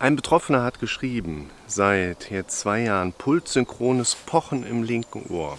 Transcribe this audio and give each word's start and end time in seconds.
Ein 0.00 0.14
Betroffener 0.14 0.62
hat 0.62 0.78
geschrieben, 0.78 1.50
seit 1.66 2.30
jetzt 2.30 2.60
zwei 2.60 2.82
Jahren 2.82 3.12
pulssynchrones 3.12 4.14
Pochen 4.14 4.64
im 4.64 4.84
linken 4.84 5.28
Ohr. 5.28 5.58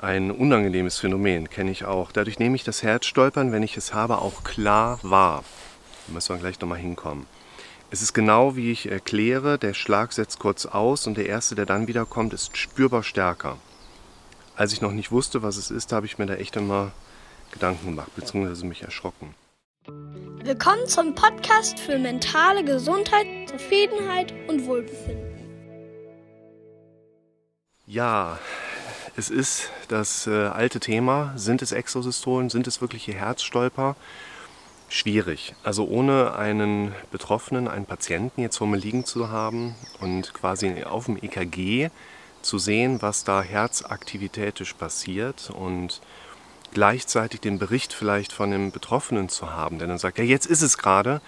Ein 0.00 0.30
unangenehmes 0.30 1.00
Phänomen, 1.00 1.50
kenne 1.50 1.72
ich 1.72 1.84
auch. 1.84 2.12
Dadurch 2.12 2.38
nehme 2.38 2.54
ich 2.54 2.62
das 2.62 2.84
Herzstolpern, 2.84 3.50
wenn 3.50 3.64
ich 3.64 3.76
es 3.76 3.92
habe, 3.92 4.18
auch 4.18 4.44
klar 4.44 5.00
wahr. 5.02 5.42
Da 6.06 6.12
müssen 6.12 6.32
wir 6.32 6.38
gleich 6.38 6.60
nochmal 6.60 6.78
hinkommen. 6.78 7.26
Es 7.90 8.02
ist 8.02 8.12
genau 8.12 8.54
wie 8.54 8.70
ich 8.70 8.88
erkläre, 8.88 9.58
der 9.58 9.74
Schlag 9.74 10.12
setzt 10.12 10.38
kurz 10.38 10.64
aus 10.66 11.08
und 11.08 11.16
der 11.16 11.26
erste, 11.26 11.56
der 11.56 11.66
dann 11.66 11.88
wieder 11.88 12.06
kommt, 12.06 12.32
ist 12.32 12.56
spürbar 12.56 13.02
stärker. 13.02 13.56
Als 14.54 14.72
ich 14.72 14.80
noch 14.80 14.92
nicht 14.92 15.10
wusste, 15.10 15.42
was 15.42 15.56
es 15.56 15.72
ist, 15.72 15.90
habe 15.92 16.06
ich 16.06 16.18
mir 16.18 16.26
da 16.26 16.34
echt 16.34 16.54
immer 16.54 16.92
Gedanken 17.50 17.86
gemacht, 17.86 18.14
beziehungsweise 18.14 18.64
mich 18.64 18.82
erschrocken. 18.82 19.34
Willkommen 19.88 20.86
zum 20.86 21.14
Podcast 21.14 21.78
für 21.80 21.98
mentale 21.98 22.62
Gesundheit, 22.62 23.26
Zufriedenheit 23.48 24.34
und 24.46 24.66
Wohlbefinden. 24.66 25.46
Ja, 27.86 28.38
es 29.16 29.30
ist 29.30 29.70
das 29.88 30.26
äh, 30.26 30.46
alte 30.46 30.78
Thema. 30.78 31.32
Sind 31.36 31.62
es 31.62 31.72
Exosystolen? 31.72 32.50
Sind 32.50 32.66
es 32.66 32.82
wirkliche 32.82 33.14
Herzstolper? 33.14 33.96
Schwierig. 34.90 35.54
Also 35.62 35.86
ohne 35.86 36.34
einen 36.34 36.94
Betroffenen, 37.10 37.66
einen 37.66 37.86
Patienten 37.86 38.42
jetzt 38.42 38.58
vor 38.58 38.66
mir 38.66 38.76
liegen 38.76 39.06
zu 39.06 39.30
haben 39.30 39.74
und 40.00 40.34
quasi 40.34 40.84
auf 40.84 41.06
dem 41.06 41.16
EKG 41.16 41.88
zu 42.42 42.58
sehen, 42.58 43.00
was 43.00 43.24
da 43.24 43.42
herzaktivitätisch 43.42 44.74
passiert 44.74 45.50
und 45.50 46.02
gleichzeitig 46.72 47.40
den 47.40 47.58
Bericht 47.58 47.92
vielleicht 47.92 48.32
von 48.32 48.50
dem 48.50 48.70
Betroffenen 48.70 49.28
zu 49.28 49.52
haben, 49.52 49.78
der 49.78 49.88
dann 49.88 49.98
sagt, 49.98 50.18
ja, 50.18 50.24
jetzt 50.24 50.46
ist 50.46 50.62
es 50.62 50.78
gerade. 50.78 51.20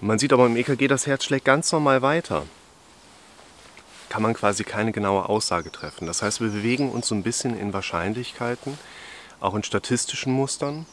Man 0.00 0.18
sieht 0.18 0.32
aber 0.32 0.46
im 0.46 0.56
EKG, 0.56 0.86
das 0.86 1.06
Herz 1.06 1.24
schlägt 1.24 1.44
ganz 1.44 1.72
normal 1.72 2.02
weiter. 2.02 2.44
Kann 4.08 4.22
man 4.22 4.34
quasi 4.34 4.64
keine 4.64 4.92
genaue 4.92 5.28
Aussage 5.28 5.72
treffen. 5.72 6.06
Das 6.06 6.22
heißt, 6.22 6.40
wir 6.40 6.48
bewegen 6.48 6.90
uns 6.90 7.08
so 7.08 7.14
ein 7.14 7.22
bisschen 7.22 7.58
in 7.58 7.72
Wahrscheinlichkeiten, 7.72 8.78
auch 9.40 9.54
in 9.54 9.62
statistischen 9.62 10.32
Mustern. 10.32 10.86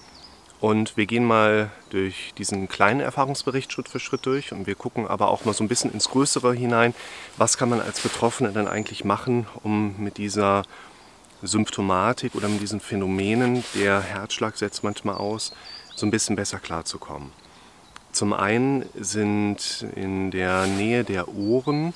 Und 0.60 0.98
wir 0.98 1.06
gehen 1.06 1.26
mal 1.26 1.70
durch 1.90 2.34
diesen 2.38 2.68
kleinen 2.68 3.02
Erfahrungsbericht 3.02 3.72
Schritt 3.72 3.90
für 3.90 4.00
Schritt 4.00 4.26
durch 4.26 4.52
und 4.52 4.66
wir 4.68 4.76
gucken 4.76 5.06
aber 5.06 5.30
auch 5.30 5.46
mal 5.46 5.54
so 5.54 5.64
ein 5.64 5.68
bisschen 5.68 5.92
ins 5.92 6.10
Größere 6.10 6.54
hinein. 6.54 6.96
Was 7.38 7.58
kann 7.58 7.70
man 7.70 7.82
als 7.82 8.00
Betroffener 8.00 8.52
dann 8.52 8.68
eigentlich 8.68 9.04
machen, 9.04 9.46
um 9.64 9.96
mit 9.98 10.18
dieser 10.18 10.64
Symptomatik 11.42 12.36
oder 12.36 12.48
mit 12.48 12.62
diesen 12.62 12.80
Phänomenen, 12.80 13.64
der 13.76 14.02
Herzschlag 14.02 14.58
setzt 14.58 14.84
manchmal 14.84 15.16
aus, 15.16 15.54
so 15.96 16.06
ein 16.06 16.12
bisschen 16.12 16.36
besser 16.36 16.60
klarzukommen. 16.60 17.32
Zum 18.12 18.32
einen 18.32 18.86
sind 18.96 19.86
in 19.96 20.32
der 20.32 20.68
Nähe 20.68 21.04
der 21.04 21.28
Ohren 21.28 21.94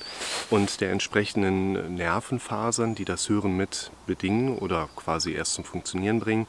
und 0.50 0.82
der 0.82 0.92
entsprechenden 0.92 1.94
Nervenfasern, 1.94 2.94
die 2.94 3.06
das 3.06 3.28
Hören 3.30 3.56
mit 3.56 3.90
bedingen 4.06 4.58
oder 4.58 4.90
quasi 4.96 5.32
erst 5.32 5.54
zum 5.54 5.64
Funktionieren 5.64 6.20
bringen, 6.20 6.46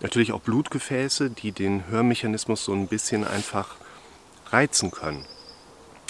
natürlich 0.00 0.32
auch 0.32 0.40
Blutgefäße, 0.40 1.28
die 1.28 1.52
den 1.52 1.86
Hörmechanismus 1.88 2.64
so 2.64 2.72
ein 2.72 2.86
bisschen 2.86 3.26
einfach 3.26 3.76
reizen 4.46 4.90
können. 4.90 5.26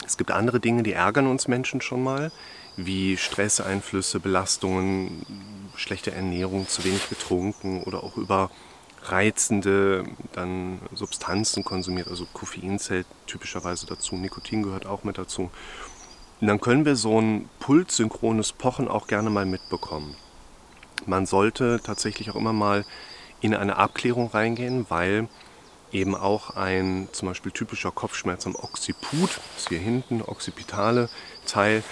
Es 0.06 0.17
gibt 0.17 0.31
andere 0.31 0.61
Dinge, 0.61 0.84
die 0.84 0.92
ärgern 0.92 1.27
uns 1.27 1.48
Menschen 1.48 1.81
schon 1.81 2.05
mal, 2.05 2.31
wie 2.77 3.17
Stresseinflüsse, 3.17 4.20
Belastungen, 4.20 5.59
schlechte 5.81 6.12
Ernährung, 6.12 6.69
zu 6.69 6.84
wenig 6.84 7.09
getrunken 7.09 7.83
oder 7.83 8.05
auch 8.05 8.17
über 8.17 8.50
reizende 9.03 10.05
dann 10.33 10.78
Substanzen 10.92 11.64
konsumiert, 11.64 12.09
also 12.09 12.27
Koffein 12.33 12.78
zählt 12.78 13.06
typischerweise 13.27 13.87
dazu, 13.87 14.14
Nikotin 14.14 14.62
gehört 14.62 14.87
auch 14.87 15.05
mit 15.05 15.17
dazu. 15.17 15.50
Und 16.41 16.47
dann 16.47 16.61
können 16.61 16.84
wir 16.84 16.97
so 16.97 17.20
ein 17.20 17.48
pulssynchrones 17.61 18.53
Pochen 18.53 18.89
auch 18.89 19.06
gerne 19.06 19.31
mal 19.31 19.47
mitbekommen. 19.47 20.14
Man 21.06 21.27
sollte 21.27 21.81
tatsächlich 21.83 22.31
auch 22.31 22.37
immer 22.37 22.53
mal 22.53 22.84
in 23.41 23.54
eine 23.54 23.77
Abklärung 23.77 24.28
reingehen, 24.28 24.87
weil 24.88 25.28
eben 25.93 26.15
auch 26.15 26.56
ein 26.56 27.09
zum 27.12 27.28
Beispiel 27.28 27.53
typischer 27.53 27.91
Kopfschmerz 27.91 28.47
am 28.47 28.54
Occiput, 28.54 29.31
das 29.54 29.62
ist 29.62 29.69
hier 29.69 29.78
hinten, 29.78 30.22
occipitale 30.22 31.09
Teil, 31.47 31.83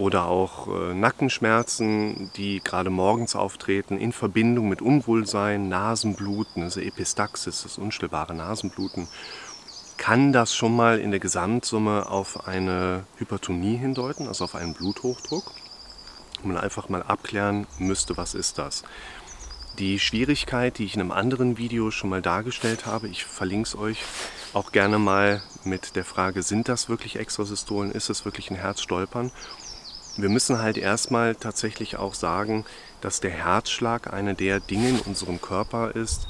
oder 0.00 0.26
auch 0.26 0.66
äh, 0.68 0.94
Nackenschmerzen, 0.94 2.30
die 2.34 2.60
gerade 2.64 2.88
morgens 2.88 3.36
auftreten, 3.36 3.98
in 3.98 4.12
Verbindung 4.12 4.68
mit 4.68 4.80
Unwohlsein, 4.80 5.68
Nasenbluten, 5.68 6.62
also 6.62 6.80
Epistaxis, 6.80 7.62
das 7.62 7.76
unstillbare 7.76 8.34
Nasenbluten, 8.34 9.08
kann 9.98 10.32
das 10.32 10.54
schon 10.54 10.74
mal 10.74 10.98
in 10.98 11.10
der 11.10 11.20
Gesamtsumme 11.20 12.08
auf 12.08 12.48
eine 12.48 13.04
Hypertonie 13.18 13.76
hindeuten, 13.76 14.26
also 14.26 14.44
auf 14.44 14.54
einen 14.54 14.72
Bluthochdruck. 14.72 15.52
Und 16.42 16.52
man 16.52 16.56
einfach 16.56 16.88
mal 16.88 17.02
abklären 17.02 17.66
müsste, 17.78 18.16
was 18.16 18.32
ist 18.34 18.56
das. 18.56 18.82
Die 19.78 19.98
Schwierigkeit, 19.98 20.78
die 20.78 20.86
ich 20.86 20.94
in 20.94 21.02
einem 21.02 21.12
anderen 21.12 21.58
Video 21.58 21.90
schon 21.90 22.08
mal 22.08 22.22
dargestellt 22.22 22.86
habe, 22.86 23.08
ich 23.08 23.26
verlinke 23.26 23.68
es 23.68 23.76
euch 23.76 23.98
auch 24.54 24.72
gerne 24.72 24.98
mal 24.98 25.42
mit 25.64 25.94
der 25.94 26.06
Frage, 26.06 26.42
sind 26.42 26.70
das 26.70 26.88
wirklich 26.88 27.16
Extrasystolen, 27.16 27.92
ist 27.92 28.08
es 28.08 28.24
wirklich 28.24 28.50
ein 28.50 28.56
Herzstolpern? 28.56 29.30
Wir 30.16 30.28
müssen 30.28 30.58
halt 30.58 30.76
erstmal 30.76 31.34
tatsächlich 31.34 31.96
auch 31.96 32.14
sagen, 32.14 32.64
dass 33.00 33.20
der 33.20 33.30
Herzschlag 33.30 34.12
eine 34.12 34.34
der 34.34 34.60
Dinge 34.60 34.88
in 34.88 34.98
unserem 35.00 35.40
Körper 35.40 35.92
ist, 35.94 36.26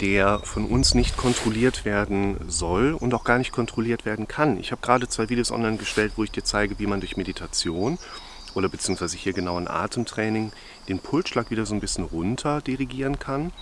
der 0.00 0.40
von 0.40 0.66
uns 0.66 0.94
nicht 0.94 1.16
kontrolliert 1.16 1.84
werden 1.84 2.36
soll 2.48 2.92
und 2.92 3.14
auch 3.14 3.24
gar 3.24 3.38
nicht 3.38 3.52
kontrolliert 3.52 4.04
werden 4.04 4.28
kann. 4.28 4.58
Ich 4.58 4.70
habe 4.70 4.82
gerade 4.82 5.08
zwei 5.08 5.28
Videos 5.28 5.50
online 5.50 5.78
gestellt, 5.78 6.12
wo 6.16 6.24
ich 6.24 6.30
dir 6.30 6.44
zeige, 6.44 6.78
wie 6.78 6.86
man 6.86 7.00
durch 7.00 7.16
Meditation 7.16 7.98
oder 8.54 8.68
beziehungsweise 8.68 9.16
hier 9.16 9.32
genau 9.32 9.56
ein 9.56 9.68
Atemtraining 9.68 10.52
den 10.88 10.98
Pulsschlag 10.98 11.50
wieder 11.50 11.66
so 11.66 11.74
ein 11.74 11.80
bisschen 11.80 12.04
runter 12.04 12.60
dirigieren 12.60 13.18
kann. 13.18 13.52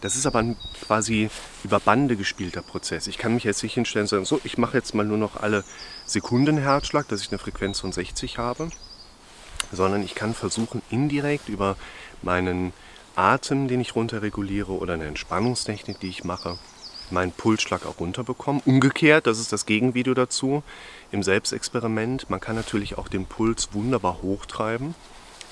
Das 0.00 0.14
ist 0.14 0.26
aber 0.26 0.40
ein 0.40 0.56
quasi 0.84 1.30
über 1.64 1.80
Bande 1.80 2.16
gespielter 2.16 2.62
Prozess. 2.62 3.06
Ich 3.06 3.18
kann 3.18 3.34
mich 3.34 3.44
jetzt 3.44 3.62
nicht 3.62 3.74
hinstellen 3.74 4.04
und 4.04 4.08
sagen, 4.08 4.24
so, 4.24 4.40
ich 4.44 4.58
mache 4.58 4.76
jetzt 4.76 4.94
mal 4.94 5.04
nur 5.04 5.18
noch 5.18 5.36
alle 5.36 5.64
Sekunden 6.04 6.58
Herzschlag, 6.58 7.08
dass 7.08 7.20
ich 7.20 7.30
eine 7.30 7.38
Frequenz 7.38 7.80
von 7.80 7.92
60 7.92 8.38
habe 8.38 8.70
sondern 9.72 10.02
ich 10.02 10.14
kann 10.14 10.34
versuchen, 10.34 10.82
indirekt 10.90 11.48
über 11.48 11.76
meinen 12.22 12.72
Atem, 13.16 13.68
den 13.68 13.80
ich 13.80 13.96
runterreguliere 13.96 14.72
oder 14.72 14.94
eine 14.94 15.06
Entspannungstechnik, 15.06 15.98
die 16.00 16.08
ich 16.08 16.24
mache, 16.24 16.58
meinen 17.10 17.32
Pulsschlag 17.32 17.86
auch 17.86 18.00
runterbekommen. 18.00 18.62
Umgekehrt, 18.64 19.26
das 19.26 19.38
ist 19.38 19.52
das 19.52 19.66
Gegenvideo 19.66 20.14
dazu, 20.14 20.62
im 21.10 21.22
Selbstexperiment. 21.22 22.30
Man 22.30 22.40
kann 22.40 22.56
natürlich 22.56 22.98
auch 22.98 23.08
den 23.08 23.26
Puls 23.26 23.70
wunderbar 23.72 24.22
hochtreiben, 24.22 24.94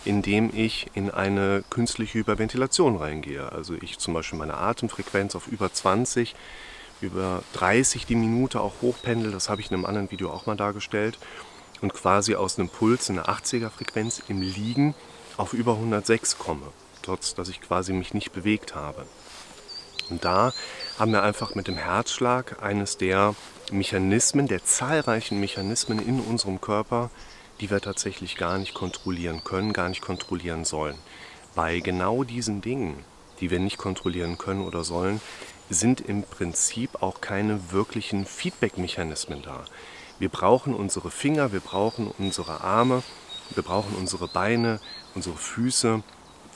indem 0.04 0.50
ich 0.54 0.91
in 0.94 1.10
eine 1.10 1.65
künstliche 1.69 2.19
Hyperventilation 2.19 2.97
reingehe. 2.97 3.50
Also 3.50 3.75
ich 3.81 3.98
zum 3.98 4.15
Beispiel 4.15 4.38
meine 4.38 4.56
Atemfrequenz 4.56 5.34
auf 5.34 5.48
über 5.48 5.72
20, 5.72 6.37
über 7.00 7.43
30 7.54 8.06
die 8.06 8.15
Minute 8.15 8.60
auch 8.60 8.75
hochpendel. 8.83 9.33
Das 9.33 9.48
habe 9.48 9.60
ich 9.60 9.71
in 9.71 9.75
einem 9.75 9.87
anderen 9.87 10.10
Video 10.10 10.31
auch 10.31 10.47
mal 10.47 10.56
dargestellt 10.56 11.19
und 11.83 11.93
quasi 11.93 12.35
aus 12.35 12.59
einem 12.59 12.69
Puls 12.69 13.09
in 13.09 13.17
der 13.17 13.27
80er 13.27 13.71
Frequenz 13.71 14.23
im 14.29 14.41
Liegen 14.41 14.95
auf 15.37 15.53
über 15.53 15.73
106 15.73 16.39
komme, 16.39 16.67
trotz 17.03 17.35
dass 17.35 17.49
ich 17.49 17.61
quasi 17.61 17.93
mich 17.93 18.15
nicht 18.15 18.33
bewegt 18.33 18.75
habe. 18.75 19.07
Und 20.11 20.25
da 20.25 20.53
haben 20.99 21.13
wir 21.13 21.23
einfach 21.23 21.55
mit 21.55 21.67
dem 21.67 21.77
Herzschlag 21.77 22.63
eines 22.63 22.97
der 22.97 23.35
Mechanismen, 23.73 24.47
der 24.47 24.65
zahlreichen 24.65 25.41
Mechanismen 25.41 25.99
in 25.99 26.21
unserem 26.21 26.61
Körper, 26.61 27.11
die 27.61 27.71
wir 27.71 27.81
tatsächlich 27.81 28.37
gar 28.37 28.59
nicht 28.59 28.75
kontrollieren 28.75 29.43
können, 29.43 29.73
gar 29.73 29.89
nicht 29.89 30.03
kontrollieren 30.03 30.65
sollen. 30.65 30.97
Bei 31.55 31.81
genau 31.81 32.23
diesen 32.23 32.61
Dingen, 32.61 33.05
die 33.41 33.51
wir 33.51 33.59
nicht 33.59 33.79
kontrollieren 33.79 34.39
können 34.39 34.65
oder 34.65 34.85
sollen, 34.85 35.21
sind 35.69 36.01
im 36.01 36.23
Prinzip 36.23 37.03
auch 37.03 37.21
keine 37.21 37.73
wirklichen 37.73 38.25
Feedback-Mechanismen 38.25 39.43
da. 39.43 39.65
Wir 40.19 40.28
brauchen 40.31 40.75
unsere 40.75 41.10
Finger, 41.10 41.53
wir 41.53 41.60
brauchen 41.60 42.10
unsere 42.18 42.63
Arme, 42.63 43.03
wir 43.51 43.63
brauchen 43.63 43.95
unsere 43.97 44.28
Beine, 44.28 44.80
unsere 45.15 45.36
Füße, 45.36 46.03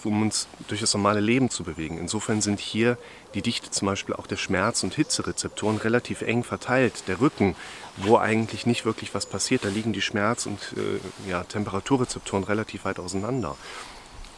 um 0.02 0.22
uns 0.22 0.48
durch 0.68 0.80
das 0.80 0.94
normale 0.94 1.20
Leben 1.20 1.50
zu 1.50 1.62
bewegen. 1.62 1.98
Insofern 1.98 2.40
sind 2.40 2.58
hier 2.58 2.96
die 3.34 3.42
Dichte 3.42 3.70
zum 3.70 3.86
Beispiel 3.86 4.14
auch 4.14 4.26
der 4.26 4.36
Schmerz- 4.36 4.82
und 4.82 4.94
Hitzerezeptoren 4.94 5.76
relativ 5.76 6.22
eng 6.22 6.42
verteilt. 6.42 7.04
Der 7.06 7.20
Rücken, 7.20 7.54
wo 7.98 8.16
eigentlich 8.16 8.64
nicht 8.64 8.86
wirklich 8.86 9.14
was 9.14 9.26
passiert, 9.26 9.64
da 9.64 9.68
liegen 9.68 9.92
die 9.92 10.00
Schmerz- 10.00 10.46
und 10.46 10.74
äh, 10.76 11.28
ja, 11.28 11.44
Temperaturrezeptoren 11.44 12.44
relativ 12.44 12.86
weit 12.86 12.98
auseinander. 12.98 13.56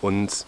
Und 0.00 0.46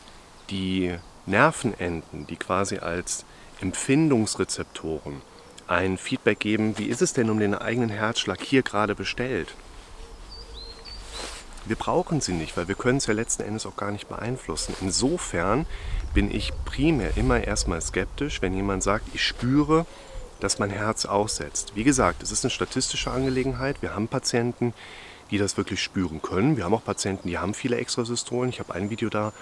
die 0.51 0.97
Nervenenden, 1.27 2.27
die 2.27 2.37
quasi 2.37 2.79
als 2.79 3.25
Empfindungsrezeptoren 3.61 5.23
ein 5.67 5.99
Feedback 5.99 6.41
geben, 6.41 6.79
wie 6.79 6.87
ist 6.87 7.03
es 7.03 7.13
denn 7.13 7.31
um 7.31 7.39
den 7.39 7.55
eigenen 7.55 7.91
Herzschlag 7.91 8.41
hier 8.41 8.63
gerade 8.63 8.95
bestellt. 8.95 9.55
Wir 11.67 11.77
brauchen 11.77 12.21
sie 12.21 12.33
nicht, 12.33 12.57
weil 12.57 12.69
wir 12.69 12.75
können 12.75 12.99
es 12.99 13.07
ja 13.07 13.15
letzten 13.15 13.43
Endes 13.43 13.65
auch 13.65 13.77
gar 13.77 13.91
nicht 13.91 14.09
beeinflussen. 14.09 14.75
Insofern 14.83 15.65
bin 16.13 16.31
ich 16.31 16.53
primär 16.67 17.17
immer 17.17 17.43
erstmal 17.43 17.81
skeptisch, 17.81 18.43
wenn 18.43 18.55
jemand 18.55 18.83
sagt, 18.83 19.07
ich 19.15 19.25
spüre 19.25 19.87
dass 20.45 20.59
mein 20.59 20.71
Herz 20.71 21.07
aussetzt. 21.07 21.73
Wie 21.75 21.85
gesagt, 21.85 22.23
es 22.23 22.31
ist 22.31 22.45
eine 22.45 22.51
statistische 22.51 23.11
Angelegenheit. 23.11 23.81
Wir 23.81 23.95
haben 23.95 24.09
Patienten, 24.09 24.75
die 25.31 25.39
das 25.39 25.57
wirklich 25.57 25.83
spüren 25.83 26.21
können. 26.21 26.57
Wir 26.59 26.65
haben 26.65 26.75
auch 26.75 26.85
Patienten, 26.85 27.29
die 27.29 27.39
haben 27.39 27.55
viele 27.55 27.77
Extrasystolen. 27.77 28.51
Ich 28.51 28.61
habe 28.61 28.75
ein 28.75 28.91
Video 28.91 29.09
da 29.09 29.33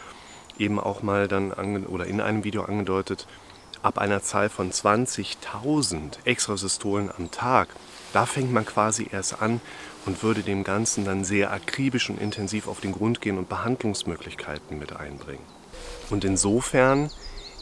eben 0.58 0.78
auch 0.78 1.02
mal 1.02 1.28
dann 1.28 1.52
oder 1.86 2.06
in 2.06 2.20
einem 2.20 2.44
Video 2.44 2.62
angedeutet, 2.62 3.26
ab 3.82 3.98
einer 3.98 4.22
Zahl 4.22 4.48
von 4.48 4.70
20.000 4.70 6.24
Extrasystolen 6.24 7.10
am 7.16 7.30
Tag, 7.30 7.68
da 8.12 8.26
fängt 8.26 8.52
man 8.52 8.64
quasi 8.64 9.08
erst 9.10 9.40
an 9.40 9.60
und 10.06 10.22
würde 10.22 10.42
dem 10.42 10.64
Ganzen 10.64 11.04
dann 11.04 11.24
sehr 11.24 11.52
akribisch 11.52 12.10
und 12.10 12.20
intensiv 12.20 12.68
auf 12.68 12.80
den 12.80 12.92
Grund 12.92 13.20
gehen 13.20 13.38
und 13.38 13.48
Behandlungsmöglichkeiten 13.48 14.78
mit 14.78 14.94
einbringen. 14.94 15.44
Und 16.10 16.24
insofern 16.24 17.10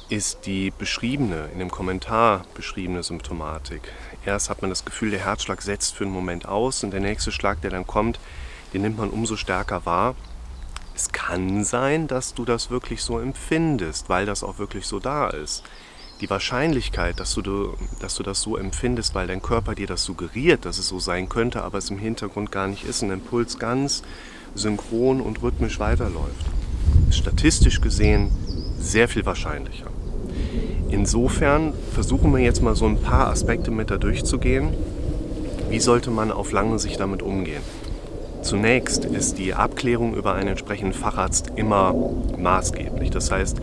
ist 0.08 0.46
die 0.46 0.72
beschriebene, 0.72 1.48
in 1.52 1.60
dem 1.60 1.70
Kommentar 1.70 2.44
beschriebene 2.54 3.02
Symptomatik. 3.02 3.92
Erst 4.26 4.50
hat 4.50 4.60
man 4.60 4.70
das 4.70 4.84
Gefühl, 4.84 5.12
der 5.12 5.24
Herzschlag 5.24 5.62
setzt 5.62 5.94
für 5.94 6.04
einen 6.04 6.12
Moment 6.12 6.46
aus 6.46 6.82
und 6.82 6.90
der 6.90 7.00
nächste 7.00 7.30
Schlag, 7.30 7.60
der 7.60 7.70
dann 7.70 7.86
kommt, 7.86 8.18
den 8.74 8.82
nimmt 8.82 8.98
man 8.98 9.10
umso 9.10 9.36
stärker 9.36 9.86
wahr. 9.86 10.16
Es 10.96 11.12
kann 11.12 11.64
sein, 11.64 12.08
dass 12.08 12.34
du 12.34 12.44
das 12.44 12.70
wirklich 12.70 13.02
so 13.02 13.20
empfindest, 13.20 14.08
weil 14.08 14.26
das 14.26 14.42
auch 14.42 14.58
wirklich 14.58 14.86
so 14.86 14.98
da 14.98 15.28
ist. 15.28 15.62
Die 16.20 16.28
Wahrscheinlichkeit, 16.28 17.18
dass 17.18 17.34
du, 17.34 17.74
dass 17.98 18.14
du 18.14 18.22
das 18.22 18.42
so 18.42 18.58
empfindest, 18.58 19.14
weil 19.14 19.26
dein 19.26 19.40
Körper 19.40 19.74
dir 19.74 19.86
das 19.86 20.04
suggeriert, 20.04 20.66
dass 20.66 20.78
es 20.78 20.88
so 20.88 20.98
sein 20.98 21.30
könnte, 21.30 21.62
aber 21.62 21.78
es 21.78 21.88
im 21.88 21.98
Hintergrund 21.98 22.52
gar 22.52 22.68
nicht 22.68 22.84
ist, 22.84 23.02
ein 23.02 23.10
Impuls 23.10 23.58
ganz 23.58 24.02
synchron 24.54 25.22
und 25.22 25.42
rhythmisch 25.42 25.80
weiterläuft, 25.80 26.44
ist 27.08 27.18
statistisch 27.18 27.80
gesehen 27.80 28.30
sehr 28.78 29.08
viel 29.08 29.24
wahrscheinlicher. 29.24 29.86
Insofern 30.90 31.72
versuchen 31.94 32.32
wir 32.34 32.40
jetzt 32.40 32.62
mal 32.62 32.76
so 32.76 32.86
ein 32.86 33.00
paar 33.00 33.28
Aspekte 33.28 33.70
mit 33.70 33.90
da 33.90 33.96
durchzugehen. 33.96 34.74
Wie 35.70 35.80
sollte 35.80 36.10
man 36.10 36.32
auf 36.32 36.52
lange 36.52 36.78
Sicht 36.78 37.00
damit 37.00 37.22
umgehen? 37.22 37.62
Zunächst 38.42 39.04
ist 39.04 39.38
die 39.38 39.54
Abklärung 39.54 40.14
über 40.14 40.34
einen 40.34 40.48
entsprechenden 40.48 40.94
Facharzt 40.94 41.52
immer 41.56 41.94
maßgeblich. 42.36 43.10
Das 43.10 43.30
heißt, 43.30 43.58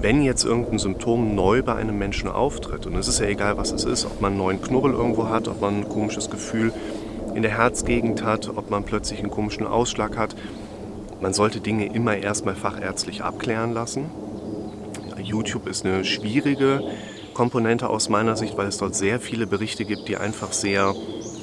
wenn 0.00 0.22
jetzt 0.22 0.44
irgendein 0.44 0.78
Symptom 0.78 1.34
neu 1.34 1.62
bei 1.62 1.74
einem 1.74 1.98
Menschen 1.98 2.28
auftritt, 2.28 2.86
und 2.86 2.94
es 2.96 3.08
ist 3.08 3.20
ja 3.20 3.26
egal, 3.26 3.56
was 3.56 3.72
es 3.72 3.84
ist, 3.84 4.04
ob 4.04 4.20
man 4.20 4.32
einen 4.32 4.38
neuen 4.38 4.62
Knubbel 4.62 4.92
irgendwo 4.92 5.28
hat, 5.28 5.48
ob 5.48 5.60
man 5.60 5.78
ein 5.78 5.88
komisches 5.88 6.30
Gefühl 6.30 6.72
in 7.34 7.42
der 7.42 7.56
Herzgegend 7.56 8.22
hat, 8.22 8.50
ob 8.56 8.70
man 8.70 8.84
plötzlich 8.84 9.20
einen 9.20 9.30
komischen 9.30 9.66
Ausschlag 9.66 10.16
hat, 10.16 10.34
man 11.20 11.32
sollte 11.32 11.60
Dinge 11.60 11.86
immer 11.86 12.16
erstmal 12.16 12.54
fachärztlich 12.54 13.22
abklären 13.24 13.72
lassen. 13.72 14.10
YouTube 15.22 15.66
ist 15.66 15.84
eine 15.84 16.04
schwierige 16.04 16.82
Komponente 17.34 17.88
aus 17.88 18.08
meiner 18.08 18.36
Sicht, 18.36 18.56
weil 18.56 18.68
es 18.68 18.78
dort 18.78 18.94
sehr 18.94 19.18
viele 19.20 19.46
Berichte 19.46 19.84
gibt, 19.84 20.08
die 20.08 20.16
einfach 20.16 20.52
sehr 20.52 20.94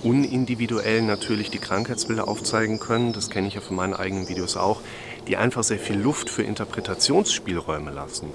unindividuell 0.04 1.02
natürlich 1.02 1.50
die 1.50 1.60
Krankheitsbilder 1.60 2.28
aufzeigen 2.28 2.80
können. 2.80 3.14
Das 3.14 3.30
kenne 3.30 3.48
ich 3.48 3.56
ja 3.56 3.62
von 3.62 3.76
meinen 3.76 3.94
eigenen 3.94 4.30
Videos 4.30 4.58
auch, 4.58 4.82
die 5.28 5.38
einfach 5.38 5.64
sehr 5.64 5.80
viel 5.80 5.98
Luft 5.98 6.30
für 6.30 6.44
Interpretationsspielräume 6.44 7.92
lassen. 7.92 8.30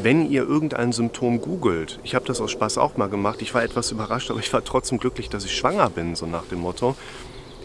Wenn 0.00 0.30
ihr 0.30 0.42
irgendein 0.42 0.92
Symptom 0.92 1.40
googelt, 1.40 1.98
ich 2.04 2.14
habe 2.14 2.24
das 2.24 2.40
aus 2.40 2.52
Spaß 2.52 2.78
auch 2.78 2.96
mal 2.96 3.08
gemacht, 3.08 3.42
ich 3.42 3.52
war 3.52 3.64
etwas 3.64 3.90
überrascht, 3.90 4.30
aber 4.30 4.38
ich 4.38 4.52
war 4.52 4.62
trotzdem 4.62 4.98
glücklich, 4.98 5.28
dass 5.28 5.44
ich 5.44 5.56
schwanger 5.56 5.90
bin, 5.90 6.14
so 6.14 6.26
nach 6.26 6.44
dem 6.44 6.60
Motto. 6.60 6.94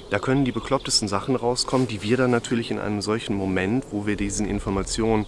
Da 0.09 0.19
können 0.19 0.45
die 0.45 0.51
beklopptesten 0.51 1.07
Sachen 1.07 1.35
rauskommen, 1.35 1.87
die 1.87 2.01
wir 2.01 2.17
dann 2.17 2.31
natürlich 2.31 2.71
in 2.71 2.79
einem 2.79 3.01
solchen 3.01 3.35
Moment, 3.35 3.85
wo 3.91 4.05
wir 4.07 4.15
diesen 4.15 4.47
Informationen 4.47 5.25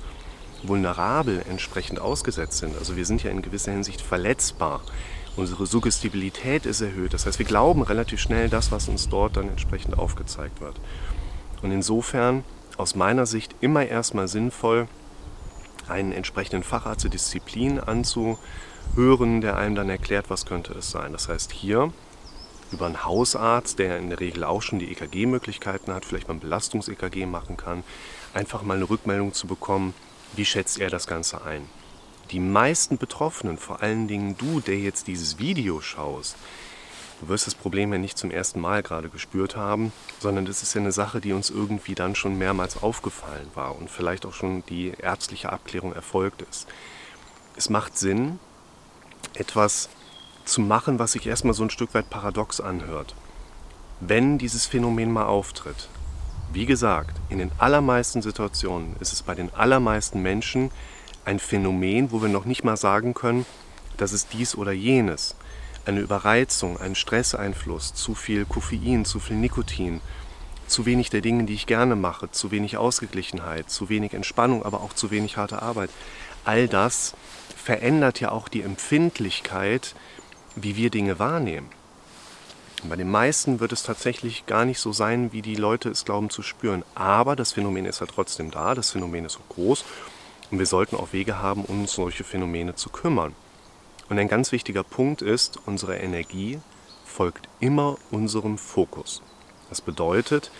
vulnerabel 0.63 1.44
entsprechend 1.50 2.00
ausgesetzt 2.00 2.57
sind. 2.57 2.77
Also 2.77 2.95
wir 2.95 3.06
sind 3.06 3.24
ja 3.24 3.30
in 3.30 3.42
gewisser 3.42 3.72
Hinsicht 3.72 4.01
verletzbar. 4.01 4.81
Unsere 5.36 5.66
Suggestibilität 5.66 6.66
ist 6.66 6.81
erhöht. 6.81 7.13
Das 7.13 7.25
heißt, 7.25 7.39
wir 7.39 7.45
glauben 7.45 7.81
relativ 7.81 8.19
schnell 8.19 8.50
das, 8.50 8.72
was 8.72 8.88
uns 8.88 9.10
dort 9.10 9.38
dann 9.38 9.50
entsprechend 9.50 10.00
aufgezeigt 10.00 10.62
wird. 10.62 10.80
Und 11.62 11.72
insofern 11.72 12.44
aus 12.77 12.95
meiner 12.95 13.25
Sicht 13.25 13.56
immer 13.62 13.86
erstmal 13.86 14.27
sinnvoll, 14.27 14.88
einen 15.88 16.12
entsprechenden 16.12 16.63
Facharzt 16.63 17.04
der 17.04 17.12
Disziplin 17.12 17.80
anzuhören, 17.80 19.42
der 19.42 19.57
einem 19.57 19.75
dann 19.75 19.89
erklärt, 19.89 20.30
was 20.30 20.45
könnte 20.45 20.74
es 20.74 20.92
sein. 20.92 21.12
Das 21.12 21.30
heißt, 21.30 21.51
hier 21.51 21.94
über 22.72 22.88
einen 22.88 23.06
Hausarzt, 23.06 23.80
der 23.80 24.00
in 24.00 24.10
der 24.10 24.19
Regel 24.19 24.44
auch 24.44 24.62
schon 24.62 24.80
die 24.80 24.92
EKG-Möglichkeiten 24.92 25.94
hat, 25.94 26.06
vielleicht 26.06 26.27
mal 26.27 26.36
ein 26.36 26.39
Belastungs-EKG 26.39 27.25
machen 27.25 27.57
kann, 27.57 27.83
einfach 28.33 28.63
mal 28.63 28.75
eine 28.75 28.89
Rückmeldung 28.89 29.33
zu 29.33 29.48
bekommen, 29.48 29.94
wie 30.36 30.45
schätzt 30.45 30.80
er 30.80 30.89
das 30.89 31.07
Ganze 31.07 31.45
ein? 31.45 31.68
Die 32.31 32.39
meisten 32.39 32.98
Betroffenen, 32.98 33.57
vor 33.57 33.81
allen 33.83 34.07
Dingen 34.07 34.36
du, 34.38 34.60
der 34.60 34.80
jetzt 34.80 35.07
dieses 35.07 35.38
Video 35.38 35.80
schaust, 35.80 36.36
du 37.25 37.30
wirst 37.30 37.48
das 37.48 37.56
Problem 37.56 37.92
ja 37.92 37.98
nicht 37.98 38.18
zum 38.18 38.30
ersten 38.30 38.60
Mal 38.60 38.83
gerade 38.83 39.10
gespürt 39.10 39.56
haben, 39.56 39.92
sondern 40.19 40.45
das 40.45 40.62
ist 40.62 40.75
ja 40.75 40.81
eine 40.81 40.92
Sache, 40.92 41.22
die 41.22 41.33
uns 41.33 41.50
irgendwie 41.50 41.95
dann 41.95 42.13
schon 42.13 42.38
mehrmals 42.38 42.83
aufgefallen 42.83 43.50
war 43.56 43.75
und 43.75 43.89
vielleicht 43.89 44.25
auch 44.25 44.33
schon 44.33 44.63
die 44.68 44.94
ärztliche 45.01 45.51
Abklärung 45.51 45.94
erfolgt 45.94 46.44
ist. 46.44 46.68
Es 47.56 47.69
macht 47.69 47.98
Sinn, 47.98 48.39
etwas 49.33 49.89
zu 50.45 50.62
machen, 50.62 51.00
was 51.00 51.13
sich 51.13 51.25
erstmal 51.25 51.56
so 51.56 51.63
ein 51.63 51.72
Stück 51.72 51.94
weit 51.95 52.10
paradox 52.12 52.62
anhört. 52.62 53.16
Wenn 54.00 54.38
dieses 54.38 54.68
Phänomen 54.68 55.12
mal 55.12 55.25
auftritt, 55.25 55.89
wie 56.54 56.68
gesagt, 56.68 57.16
in 57.30 57.39
den 57.39 57.51
allermeisten 57.57 58.22
Situationen 58.22 58.95
ist 59.00 59.13
es 59.13 59.24
bei 59.24 59.33
den 59.33 59.51
allermeisten 59.56 60.22
Menschen 60.22 60.69
ein 61.25 61.39
Phänomen, 61.39 62.12
wo 62.12 62.22
wir 62.22 62.30
noch 62.30 62.45
nicht 62.45 62.63
mal 62.63 62.77
sagen 62.77 63.16
können, 63.16 63.48
dass 63.98 64.12
es 64.12 64.27
dies 64.27 64.56
oder 64.56 64.72
jenes. 64.74 65.36
Eine 65.86 66.00
Überreizung, 66.00 66.80
ein 66.80 66.96
Stresseinfluss, 66.96 67.94
zu 67.94 68.16
viel 68.16 68.46
Koffein, 68.46 69.06
zu 69.06 69.20
viel 69.20 69.38
Nikotin, 69.38 70.02
zu 70.68 70.86
wenig 70.86 71.12
der 71.12 71.22
Dinge, 71.22 71.44
die 71.44 71.54
ich 71.54 71.68
gerne 71.68 71.96
mache, 71.96 72.32
zu 72.32 72.50
wenig 72.50 72.78
Ausgeglichenheit, 72.78 73.70
zu 73.70 73.88
wenig 73.88 74.14
Entspannung, 74.14 74.64
aber 74.64 74.82
auch 74.82 74.94
zu 74.94 75.12
wenig 75.12 75.38
harte 75.38 75.62
Arbeit. 75.62 75.92
All 76.44 76.68
das 76.68 77.14
verändert 77.56 78.20
ja 78.20 78.32
auch 78.32 78.48
die 78.48 78.64
Empfindlichkeit, 78.64 79.96
wie 80.56 80.76
wir 80.76 80.90
Dinge 80.90 81.20
wahrnehmen. 81.20 81.70
Bei 82.84 82.96
den 82.96 83.10
meisten 83.10 83.60
wird 83.60 83.72
es 83.72 83.84
tatsächlich 83.84 84.46
gar 84.46 84.66
nicht 84.66 84.80
so 84.80 84.92
sein, 84.92 85.32
wie 85.34 85.42
die 85.42 85.56
Leute 85.56 85.90
es 85.90 86.06
glauben 86.06 86.30
zu 86.30 86.44
spüren. 86.44 86.84
Aber 86.94 87.36
das 87.36 87.54
Phänomen 87.54 87.86
ist 87.86 88.00
ja 88.00 88.06
trotzdem 88.06 88.52
da, 88.52 88.76
das 88.76 88.92
Phänomen 88.92 89.26
ist 89.26 89.38
auch 89.38 89.56
groß 89.56 89.86
und 90.52 90.60
wir 90.60 90.66
sollten 90.66 90.96
auch 90.96 91.14
Wege 91.14 91.40
haben, 91.40 91.66
um 91.66 91.82
uns 91.82 91.94
solche 91.94 92.24
Phänomene 92.24 92.76
zu 92.76 92.90
kümmern. 92.90 93.34
Und 94.10 94.19
ein 94.19 94.28
ganz 94.28 94.52
wichtiger 94.52 94.84
Punkt 94.84 95.22
ist, 95.22 95.60
unsere 95.66 95.98
Energie 95.98 96.60
folgt 97.06 97.48
immer 97.60 97.98
unserem 98.12 98.57
Fokus. 98.57 99.22
Das 99.69 99.81
bedeutet, 99.81 100.52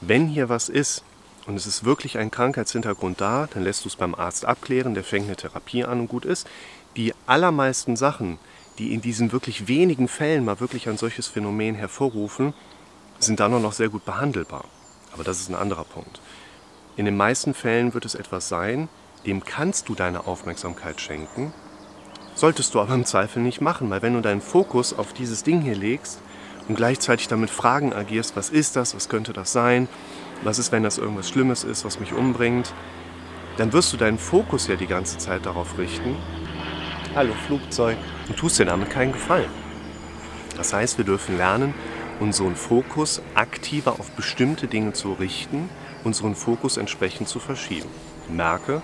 wenn 0.00 0.26
hier 0.26 0.48
was 0.48 0.68
ist 0.68 1.04
und 1.46 1.56
es 1.56 1.66
ist 1.66 1.84
wirklich 1.84 2.18
ein 2.18 2.30
Krankheitshintergrund 2.30 3.20
da, 3.20 3.48
dann 3.52 3.62
lässt 3.62 3.84
du 3.84 3.88
es 3.88 3.96
beim 3.96 4.14
Arzt 4.14 4.44
abklären, 4.44 4.94
der 4.94 5.04
fängt 5.04 5.26
eine 5.26 5.36
Therapie 5.36 5.84
an 5.84 6.00
und 6.00 6.08
gut 6.08 6.24
ist. 6.24 6.46
Die 6.96 7.14
allermeisten 7.26 7.96
Sachen, 7.96 8.38
die 8.78 8.92
in 8.92 9.00
diesen 9.00 9.32
wirklich 9.32 9.68
wenigen 9.68 10.08
Fällen 10.08 10.44
mal 10.44 10.60
wirklich 10.60 10.88
ein 10.88 10.98
solches 10.98 11.28
Phänomen 11.28 11.74
hervorrufen, 11.74 12.52
sind 13.18 13.40
dann 13.40 13.54
auch 13.54 13.60
noch 13.60 13.72
sehr 13.72 13.88
gut 13.88 14.04
behandelbar. 14.04 14.64
Aber 15.12 15.24
das 15.24 15.40
ist 15.40 15.48
ein 15.48 15.54
anderer 15.54 15.84
Punkt. 15.84 16.20
In 16.96 17.04
den 17.04 17.16
meisten 17.16 17.54
Fällen 17.54 17.94
wird 17.94 18.04
es 18.04 18.14
etwas 18.14 18.48
sein, 18.48 18.88
dem 19.24 19.44
kannst 19.44 19.88
du 19.88 19.94
deine 19.94 20.26
Aufmerksamkeit 20.26 21.00
schenken, 21.00 21.54
solltest 22.34 22.74
du 22.74 22.80
aber 22.80 22.94
im 22.94 23.04
Zweifel 23.04 23.42
nicht 23.42 23.60
machen, 23.60 23.90
weil 23.90 24.02
wenn 24.02 24.14
du 24.14 24.20
deinen 24.20 24.40
Fokus 24.40 24.96
auf 24.96 25.12
dieses 25.12 25.42
Ding 25.42 25.60
hier 25.60 25.76
legst 25.76 26.20
und 26.68 26.76
gleichzeitig 26.76 27.28
damit 27.28 27.50
Fragen 27.50 27.92
agierst, 27.92 28.36
was 28.36 28.50
ist 28.50 28.76
das, 28.76 28.94
was 28.94 29.08
könnte 29.08 29.32
das 29.32 29.52
sein, 29.52 29.88
was 30.42 30.58
ist, 30.58 30.72
wenn 30.72 30.82
das 30.82 30.98
irgendwas 30.98 31.28
Schlimmes 31.28 31.64
ist, 31.64 31.84
was 31.84 32.00
mich 32.00 32.12
umbringt, 32.12 32.72
dann 33.56 33.72
wirst 33.72 33.92
du 33.92 33.96
deinen 33.96 34.18
Fokus 34.18 34.66
ja 34.66 34.76
die 34.76 34.86
ganze 34.86 35.18
Zeit 35.18 35.46
darauf 35.46 35.78
richten 35.78 36.16
Hallo 37.14 37.34
Flugzeug 37.46 37.98
und 38.26 38.38
tust 38.38 38.58
dir 38.58 38.64
damit 38.64 38.88
keinen 38.88 39.12
Gefallen. 39.12 39.50
Das 40.56 40.72
heißt, 40.72 40.96
wir 40.96 41.04
dürfen 41.04 41.36
lernen, 41.36 41.74
unseren 42.20 42.56
Fokus 42.56 43.20
aktiver 43.34 43.92
auf 44.00 44.12
bestimmte 44.12 44.66
Dinge 44.66 44.94
zu 44.94 45.12
richten, 45.12 45.68
unseren 46.04 46.34
Fokus 46.34 46.78
entsprechend 46.78 47.28
zu 47.28 47.38
verschieben. 47.38 47.90
Merke, 48.30 48.80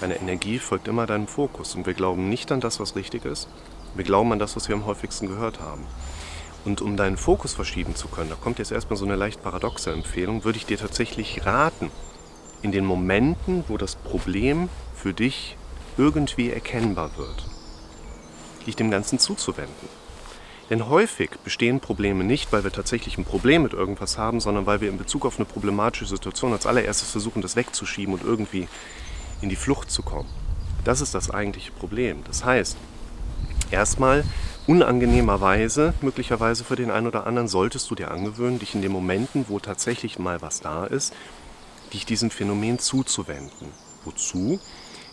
deine 0.00 0.20
Energie 0.20 0.58
folgt 0.58 0.88
immer 0.88 1.06
deinem 1.06 1.26
Fokus 1.26 1.74
und 1.74 1.86
wir 1.86 1.94
glauben 1.94 2.28
nicht 2.28 2.52
an 2.52 2.60
das, 2.60 2.80
was 2.80 2.96
richtig 2.96 3.24
ist. 3.24 3.48
Wir 3.94 4.04
glauben 4.04 4.32
an 4.32 4.38
das, 4.38 4.56
was 4.56 4.68
wir 4.68 4.76
am 4.76 4.86
häufigsten 4.86 5.26
gehört 5.26 5.60
haben. 5.60 5.84
Und 6.64 6.80
um 6.80 6.96
deinen 6.96 7.16
Fokus 7.16 7.54
verschieben 7.54 7.94
zu 7.94 8.08
können, 8.08 8.30
da 8.30 8.36
kommt 8.36 8.58
jetzt 8.58 8.72
erstmal 8.72 8.96
so 8.96 9.04
eine 9.04 9.16
leicht 9.16 9.42
paradoxe 9.42 9.92
Empfehlung, 9.92 10.44
würde 10.44 10.58
ich 10.58 10.66
dir 10.66 10.78
tatsächlich 10.78 11.46
raten, 11.46 11.90
in 12.62 12.72
den 12.72 12.84
Momenten, 12.84 13.64
wo 13.68 13.76
das 13.76 13.96
Problem 13.96 14.68
für 14.94 15.14
dich 15.14 15.56
irgendwie 15.96 16.50
erkennbar 16.50 17.10
wird, 17.16 17.44
dich 18.66 18.76
dem 18.76 18.90
Ganzen 18.90 19.18
zuzuwenden. 19.18 19.88
Denn 20.70 20.88
häufig 20.88 21.30
bestehen 21.44 21.80
Probleme 21.80 22.24
nicht, 22.24 22.52
weil 22.52 22.64
wir 22.64 22.72
tatsächlich 22.72 23.16
ein 23.16 23.24
Problem 23.24 23.62
mit 23.62 23.72
irgendwas 23.72 24.18
haben, 24.18 24.40
sondern 24.40 24.66
weil 24.66 24.80
wir 24.80 24.90
in 24.90 24.98
Bezug 24.98 25.24
auf 25.24 25.36
eine 25.36 25.46
problematische 25.46 26.06
Situation 26.06 26.52
als 26.52 26.66
allererstes 26.66 27.10
versuchen, 27.10 27.40
das 27.40 27.56
wegzuschieben 27.56 28.12
und 28.12 28.22
irgendwie 28.22 28.68
in 29.40 29.48
die 29.48 29.56
Flucht 29.56 29.90
zu 29.90 30.02
kommen. 30.02 30.28
Das 30.84 31.00
ist 31.00 31.14
das 31.14 31.30
eigentliche 31.30 31.72
Problem. 31.72 32.22
Das 32.26 32.44
heißt, 32.44 32.76
erstmal 33.70 34.24
unangenehmerweise, 34.66 35.94
möglicherweise 36.00 36.64
für 36.64 36.76
den 36.76 36.90
einen 36.90 37.06
oder 37.06 37.26
anderen, 37.26 37.48
solltest 37.48 37.90
du 37.90 37.94
dir 37.94 38.10
angewöhnen, 38.10 38.58
dich 38.58 38.74
in 38.74 38.82
den 38.82 38.92
Momenten, 38.92 39.46
wo 39.48 39.58
tatsächlich 39.58 40.18
mal 40.18 40.42
was 40.42 40.60
da 40.60 40.84
ist, 40.84 41.12
dich 41.92 42.06
diesem 42.06 42.30
Phänomen 42.30 42.78
zuzuwenden. 42.78 43.68
Wozu? 44.04 44.60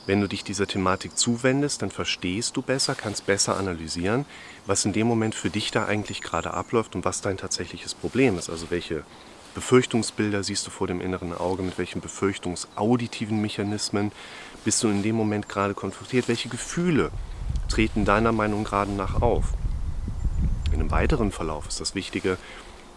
Wenn 0.06 0.22
du 0.22 0.28
dich 0.28 0.44
dieser 0.44 0.68
Thematik 0.68 1.18
zuwendest, 1.18 1.82
dann 1.82 1.90
verstehst 1.90 2.56
du 2.56 2.62
besser, 2.62 2.94
kannst 2.94 3.26
besser 3.26 3.58
analysieren, 3.58 4.26
was 4.68 4.86
in 4.86 4.94
dem 4.94 5.08
Moment 5.08 5.34
für 5.34 5.50
dich 5.50 5.72
da 5.72 5.86
eigentlich 5.86 6.22
gerade 6.22 6.54
abläuft 6.54 6.96
und 6.96 7.06
was 7.06 7.22
dein 7.22 7.38
tatsächliches 7.38 7.96
Problem 7.96 8.38
ist. 8.38 8.50
Also 8.50 8.70
welche 8.70 9.04
Befürchtungsbilder 9.56 10.44
siehst 10.44 10.68
du 10.68 10.70
vor 10.70 10.86
dem 10.86 11.02
inneren 11.02 11.34
Auge, 11.34 11.64
mit 11.64 11.78
welchen 11.78 12.02
befürchtungsauditiven 12.02 13.42
Mechanismen 13.42 14.12
bist 14.66 14.84
du 14.84 14.90
in 14.90 15.02
dem 15.02 15.16
Moment 15.16 15.50
gerade 15.50 15.74
konfrontiert, 15.74 16.28
welche 16.28 16.50
Gefühle 16.50 17.10
treten 17.70 18.06
deiner 18.06 18.34
Meinung 18.34 18.66
gerade 18.66 18.92
nach 18.92 19.22
auf. 19.22 19.54
In 20.68 20.82
einem 20.82 20.92
weiteren 20.92 21.32
Verlauf 21.32 21.68
ist 21.70 21.80
das 21.80 21.96
Wichtige, 21.96 22.38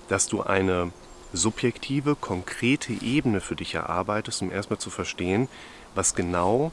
dass 0.09 0.27
du 0.27 0.43
eine 0.43 0.91
subjektive, 1.33 2.17
konkrete 2.17 2.93
Ebene 2.93 3.41
für 3.41 3.55
dich 3.55 3.75
erarbeitest, 3.75 4.43
um 4.43 4.51
erstmal 4.51 4.81
zu 4.81 4.91
verstehen, 4.91 5.49
was 5.95 6.15
genau 6.15 6.73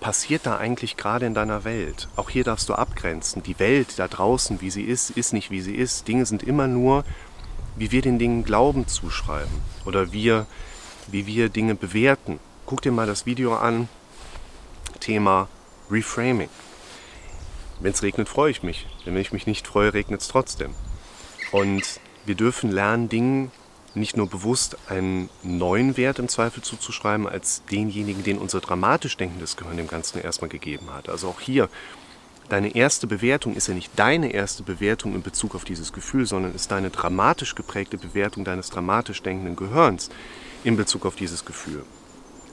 passiert 0.00 0.46
da 0.46 0.58
eigentlich 0.58 0.96
gerade 0.96 1.26
in 1.26 1.34
deiner 1.34 1.64
Welt? 1.64 2.08
Auch 2.14 2.30
hier 2.30 2.44
darfst 2.44 2.68
du 2.68 2.74
abgrenzen. 2.74 3.42
Die 3.42 3.58
Welt 3.58 3.98
da 3.98 4.06
draußen, 4.06 4.60
wie 4.60 4.70
sie 4.70 4.84
ist, 4.84 5.10
ist 5.10 5.32
nicht 5.32 5.50
wie 5.50 5.60
sie 5.60 5.74
ist. 5.74 6.06
Dinge 6.06 6.24
sind 6.24 6.44
immer 6.44 6.68
nur, 6.68 7.04
wie 7.78 7.90
wir 7.92 8.02
den 8.02 8.18
Dingen 8.18 8.44
Glauben 8.44 8.86
zuschreiben 8.86 9.54
oder 9.84 10.12
wir, 10.12 10.46
wie 11.06 11.26
wir 11.26 11.48
Dinge 11.48 11.74
bewerten. 11.74 12.40
Guck 12.66 12.82
dir 12.82 12.92
mal 12.92 13.06
das 13.06 13.24
Video 13.24 13.56
an. 13.56 13.88
Thema 15.00 15.48
Reframing. 15.90 16.50
Wenn 17.80 17.92
es 17.92 18.02
regnet, 18.02 18.28
freue 18.28 18.50
ich 18.50 18.62
mich. 18.62 18.86
Denn 19.06 19.14
wenn 19.14 19.22
ich 19.22 19.32
mich 19.32 19.46
nicht 19.46 19.66
freue, 19.66 19.94
regnet 19.94 20.20
es 20.20 20.28
trotzdem. 20.28 20.74
Und 21.52 22.00
wir 22.26 22.34
dürfen 22.34 22.70
lernen, 22.70 23.08
Dingen 23.08 23.52
nicht 23.94 24.16
nur 24.16 24.28
bewusst 24.28 24.76
einen 24.88 25.30
neuen 25.42 25.96
Wert 25.96 26.18
im 26.18 26.28
Zweifel 26.28 26.62
zuzuschreiben, 26.62 27.26
als 27.26 27.62
denjenigen, 27.70 28.22
den 28.22 28.38
unser 28.38 28.60
dramatisch 28.60 29.16
denkendes 29.16 29.56
Gehirn 29.56 29.76
dem 29.76 29.88
Ganzen 29.88 30.20
erstmal 30.20 30.50
gegeben 30.50 30.92
hat. 30.92 31.08
Also 31.08 31.28
auch 31.28 31.40
hier, 31.40 31.68
deine 32.48 32.74
erste 32.74 33.06
Bewertung 33.06 33.54
ist 33.54 33.68
ja 33.68 33.74
nicht 33.74 33.90
deine 33.96 34.32
erste 34.32 34.62
Bewertung 34.62 35.14
in 35.14 35.22
Bezug 35.22 35.54
auf 35.54 35.64
dieses 35.64 35.92
Gefühl, 35.92 36.26
sondern 36.26 36.54
ist 36.54 36.70
deine 36.70 36.90
dramatisch 36.90 37.54
geprägte 37.54 37.98
Bewertung 37.98 38.44
deines 38.44 38.70
dramatisch 38.70 39.22
denkenden 39.22 39.56
Gehirns 39.56 40.10
in 40.64 40.76
Bezug 40.76 41.06
auf 41.06 41.16
dieses 41.16 41.44
Gefühl. 41.44 41.82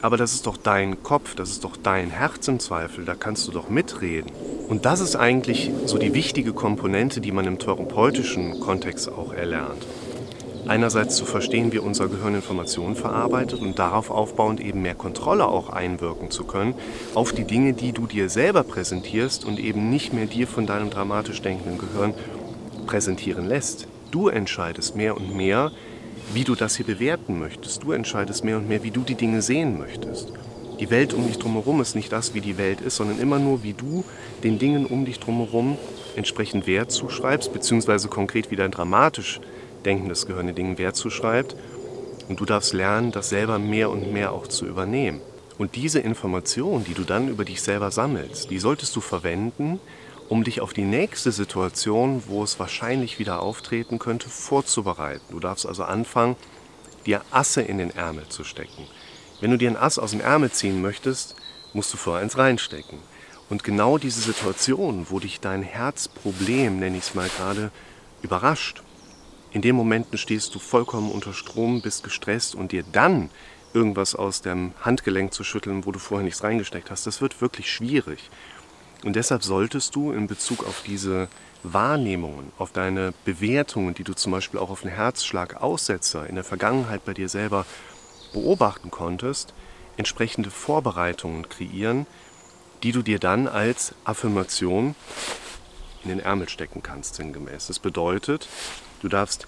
Aber 0.01 0.17
das 0.17 0.33
ist 0.33 0.45
doch 0.45 0.57
dein 0.57 1.01
Kopf, 1.01 1.35
das 1.35 1.49
ist 1.49 1.63
doch 1.63 1.77
dein 1.77 2.09
Herz 2.09 2.47
im 2.47 2.59
Zweifel, 2.59 3.05
da 3.05 3.15
kannst 3.15 3.47
du 3.47 3.51
doch 3.51 3.69
mitreden. 3.69 4.31
Und 4.67 4.85
das 4.85 4.99
ist 4.99 5.15
eigentlich 5.15 5.71
so 5.85 5.97
die 5.97 6.13
wichtige 6.13 6.53
Komponente, 6.53 7.21
die 7.21 7.31
man 7.31 7.45
im 7.45 7.59
therapeutischen 7.59 8.59
Kontext 8.59 9.09
auch 9.09 9.33
erlernt 9.33 9.85
einerseits 10.67 11.15
zu 11.15 11.25
verstehen, 11.25 11.71
wie 11.71 11.79
unser 11.79 12.07
Gehirn 12.07 12.35
Informationen 12.35 12.95
verarbeitet 12.95 13.61
und 13.61 13.79
darauf 13.79 14.09
aufbauend 14.09 14.59
eben 14.59 14.81
mehr 14.81 14.95
Kontrolle 14.95 15.47
auch 15.47 15.69
einwirken 15.69 16.31
zu 16.31 16.43
können 16.43 16.73
auf 17.13 17.31
die 17.33 17.43
Dinge, 17.43 17.73
die 17.73 17.91
du 17.91 18.07
dir 18.07 18.29
selber 18.29 18.63
präsentierst 18.63 19.45
und 19.45 19.59
eben 19.59 19.89
nicht 19.89 20.13
mehr 20.13 20.25
dir 20.25 20.47
von 20.47 20.65
deinem 20.65 20.89
dramatisch 20.89 21.41
denkenden 21.41 21.77
Gehirn 21.77 22.13
präsentieren 22.85 23.47
lässt. 23.47 23.87
Du 24.11 24.27
entscheidest 24.27 24.95
mehr 24.95 25.17
und 25.17 25.35
mehr, 25.35 25.71
wie 26.33 26.43
du 26.43 26.55
das 26.55 26.75
hier 26.75 26.85
bewerten 26.85 27.39
möchtest. 27.39 27.83
Du 27.83 27.91
entscheidest 27.91 28.43
mehr 28.43 28.57
und 28.57 28.67
mehr, 28.67 28.83
wie 28.83 28.91
du 28.91 29.01
die 29.01 29.15
Dinge 29.15 29.41
sehen 29.41 29.77
möchtest. 29.77 30.31
Die 30.79 30.89
Welt 30.89 31.13
um 31.13 31.25
dich 31.25 31.37
drumherum 31.37 31.79
ist 31.79 31.95
nicht 31.95 32.11
das, 32.11 32.33
wie 32.33 32.41
die 32.41 32.57
Welt 32.57 32.81
ist, 32.81 32.97
sondern 32.97 33.19
immer 33.19 33.39
nur, 33.39 33.63
wie 33.63 33.73
du 33.73 34.03
den 34.43 34.59
Dingen 34.59 34.85
um 34.85 35.05
dich 35.05 35.19
drumherum 35.19 35.77
entsprechend 36.17 36.67
Wert 36.67 36.91
zuschreibst, 36.91 37.53
beziehungsweise 37.53 38.09
konkret 38.09 38.51
wie 38.51 38.57
dein 38.57 38.71
dramatisch 38.71 39.39
denkendes 39.85 40.25
Gehirn 40.25 40.47
den 40.47 40.55
Dingen 40.55 40.77
Wert 40.77 40.95
zuschreibt. 40.95 41.55
Und 42.27 42.39
du 42.39 42.45
darfst 42.45 42.73
lernen, 42.73 43.11
das 43.11 43.29
selber 43.29 43.59
mehr 43.59 43.89
und 43.89 44.11
mehr 44.11 44.31
auch 44.31 44.47
zu 44.47 44.65
übernehmen. 44.65 45.21
Und 45.57 45.75
diese 45.75 45.99
Information, 45.99 46.83
die 46.83 46.93
du 46.93 47.03
dann 47.03 47.29
über 47.29 47.45
dich 47.45 47.61
selber 47.61 47.91
sammelst, 47.91 48.49
die 48.49 48.59
solltest 48.59 48.95
du 48.95 49.01
verwenden, 49.01 49.79
um 50.27 50.43
dich 50.43 50.59
auf 50.59 50.73
die 50.73 50.83
nächste 50.83 51.31
Situation, 51.31 52.23
wo 52.27 52.43
es 52.43 52.59
wahrscheinlich 52.59 53.19
wieder 53.19 53.41
auftreten 53.41 53.99
könnte, 53.99 54.27
vorzubereiten. 54.27 55.23
Du 55.29 55.39
darfst 55.39 55.65
also 55.65 55.83
anfangen, 55.83 56.35
dir 57.05 57.21
Asse 57.31 57.61
in 57.61 57.77
den 57.77 57.91
Ärmel 57.91 58.27
zu 58.27 58.43
stecken. 58.43 58.87
Wenn 59.39 59.51
du 59.51 59.57
dir 59.57 59.69
ein 59.69 59.77
Ass 59.77 59.99
aus 59.99 60.11
dem 60.11 60.21
Ärmel 60.21 60.51
ziehen 60.51 60.81
möchtest, 60.81 61.35
musst 61.73 61.93
du 61.93 61.97
vorher 61.97 62.23
eins 62.23 62.37
reinstecken. 62.37 62.99
Und 63.49 63.63
genau 63.63 63.97
diese 63.97 64.21
Situation, 64.21 65.05
wo 65.09 65.19
dich 65.19 65.39
dein 65.39 65.61
Herzproblem, 65.61 66.79
nenne 66.79 66.97
ich 66.97 67.03
es 67.03 67.15
mal 67.15 67.29
gerade, 67.29 67.69
überrascht, 68.23 68.81
in 69.55 69.61
den 69.61 69.77
Momenten 69.77 70.17
stehst 70.17 70.53
du 70.53 70.59
vollkommen 70.59 71.09
unter 71.09 71.31
Strom, 71.31 71.81
bist 71.81 72.03
gestresst 72.03 72.55
und 72.55 72.73
dir 72.73 72.83
dann 72.91 73.29
irgendwas 73.73 74.13
aus 74.13 74.41
dem 74.41 74.73
Handgelenk 74.81 75.33
zu 75.33 75.45
schütteln, 75.45 75.85
wo 75.85 75.93
du 75.93 75.99
vorher 75.99 76.25
nichts 76.25 76.43
reingesteckt 76.43 76.91
hast, 76.91 77.07
das 77.07 77.21
wird 77.21 77.39
wirklich 77.39 77.71
schwierig. 77.71 78.29
Und 79.05 79.15
deshalb 79.15 79.43
solltest 79.43 79.95
du 79.95 80.11
in 80.11 80.27
Bezug 80.27 80.67
auf 80.67 80.83
diese 80.85 81.29
Wahrnehmungen, 81.63 82.51
auf 82.57 82.73
deine 82.73 83.13
Bewertungen, 83.23 83.93
die 83.93 84.03
du 84.03 84.13
zum 84.13 84.33
Beispiel 84.33 84.59
auch 84.59 84.69
auf 84.69 84.83
einen 84.83 84.93
Herzschlag 84.93 85.61
Aussetzer 85.63 86.27
in 86.27 86.35
der 86.35 86.43
Vergangenheit 86.43 87.05
bei 87.05 87.13
dir 87.13 87.29
selber 87.29 87.65
beobachten 88.33 88.91
konntest, 88.91 89.53
entsprechende 89.95 90.51
Vorbereitungen 90.51 91.47
kreieren, 91.47 92.07
die 92.83 92.91
du 92.91 93.01
dir 93.01 93.19
dann 93.19 93.47
als 93.47 93.95
Affirmation 94.03 94.95
in 96.03 96.09
den 96.09 96.19
Ärmel 96.19 96.49
stecken 96.49 96.83
kannst, 96.83 97.15
sinngemäß. 97.15 97.67
Das 97.67 97.79
bedeutet, 97.79 98.49
Du 99.05 99.09
darfst 99.09 99.45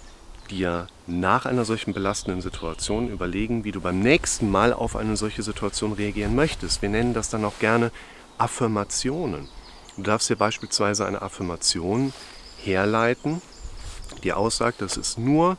dir 0.50 0.86
nach 1.08 1.44
einer 1.44 1.64
solchen 1.64 1.92
belastenden 1.92 2.42
Situation 2.42 3.08
überlegen, 3.08 3.64
wie 3.64 3.72
du 3.72 3.80
beim 3.80 3.98
nächsten 3.98 4.48
Mal 4.48 4.72
auf 4.72 4.94
eine 4.94 5.16
solche 5.16 5.42
Situation 5.42 5.94
reagieren 5.94 6.36
möchtest. 6.36 6.80
Wir 6.80 6.88
nennen 6.88 7.12
das 7.12 7.28
dann 7.28 7.44
auch 7.44 7.58
gerne 7.58 7.90
Affirmationen. 8.38 9.48
Du 9.96 10.04
darfst 10.04 10.30
dir 10.30 10.36
beispielsweise 10.36 11.06
eine 11.06 11.22
Affirmation 11.22 12.12
herleiten, 12.62 13.42
die 14.22 14.32
aussagt, 14.32 14.80
das 14.80 14.96
ist 14.96 15.18
nur 15.18 15.56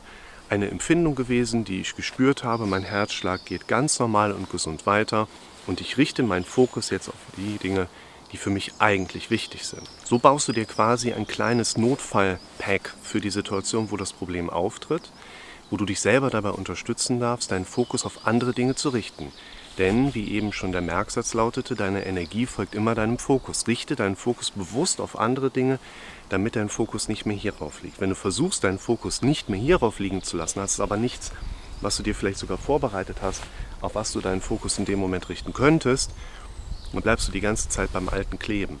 eine 0.48 0.70
Empfindung 0.70 1.14
gewesen, 1.14 1.66
die 1.66 1.82
ich 1.82 1.94
gespürt 1.94 2.42
habe, 2.42 2.64
mein 2.64 2.84
Herzschlag 2.84 3.44
geht 3.44 3.68
ganz 3.68 3.98
normal 3.98 4.32
und 4.32 4.48
gesund 4.48 4.86
weiter 4.86 5.28
und 5.66 5.82
ich 5.82 5.98
richte 5.98 6.22
meinen 6.22 6.46
Fokus 6.46 6.88
jetzt 6.88 7.10
auf 7.10 7.20
die 7.36 7.58
Dinge, 7.58 7.86
die 8.32 8.36
für 8.36 8.50
mich 8.50 8.72
eigentlich 8.78 9.30
wichtig 9.30 9.64
sind. 9.64 9.82
So 10.04 10.18
baust 10.18 10.48
du 10.48 10.52
dir 10.52 10.64
quasi 10.64 11.12
ein 11.12 11.26
kleines 11.26 11.76
Notfallpack 11.76 12.94
für 13.02 13.20
die 13.20 13.30
Situation, 13.30 13.90
wo 13.90 13.96
das 13.96 14.12
Problem 14.12 14.50
auftritt, 14.50 15.10
wo 15.70 15.76
du 15.76 15.84
dich 15.84 16.00
selber 16.00 16.30
dabei 16.30 16.50
unterstützen 16.50 17.20
darfst, 17.20 17.50
deinen 17.50 17.64
Fokus 17.64 18.04
auf 18.04 18.26
andere 18.26 18.52
Dinge 18.52 18.74
zu 18.74 18.90
richten. 18.90 19.32
Denn, 19.78 20.14
wie 20.14 20.32
eben 20.32 20.52
schon 20.52 20.72
der 20.72 20.80
Merksatz 20.80 21.32
lautete, 21.32 21.74
deine 21.74 22.04
Energie 22.04 22.46
folgt 22.46 22.74
immer 22.74 22.94
deinem 22.94 23.18
Fokus. 23.18 23.66
Richte 23.66 23.96
deinen 23.96 24.16
Fokus 24.16 24.50
bewusst 24.50 25.00
auf 25.00 25.18
andere 25.18 25.50
Dinge, 25.50 25.78
damit 26.28 26.56
dein 26.56 26.68
Fokus 26.68 27.08
nicht 27.08 27.24
mehr 27.24 27.36
hierauf 27.36 27.82
liegt. 27.82 28.00
Wenn 28.00 28.10
du 28.10 28.16
versuchst, 28.16 28.64
deinen 28.64 28.78
Fokus 28.78 29.22
nicht 29.22 29.48
mehr 29.48 29.60
hierauf 29.60 29.98
liegen 30.00 30.22
zu 30.22 30.36
lassen, 30.36 30.60
hast 30.60 30.78
du 30.78 30.82
aber 30.82 30.96
nichts, 30.96 31.32
was 31.80 31.96
du 31.96 32.02
dir 32.02 32.14
vielleicht 32.14 32.38
sogar 32.38 32.58
vorbereitet 32.58 33.18
hast, 33.22 33.42
auf 33.80 33.94
was 33.94 34.12
du 34.12 34.20
deinen 34.20 34.42
Fokus 34.42 34.78
in 34.78 34.84
dem 34.84 34.98
Moment 34.98 35.28
richten 35.28 35.52
könntest 35.52 36.10
dann 36.92 37.02
bleibst 37.02 37.28
du 37.28 37.32
die 37.32 37.40
ganze 37.40 37.68
Zeit 37.68 37.92
beim 37.92 38.08
Alten 38.08 38.38
kleben. 38.38 38.78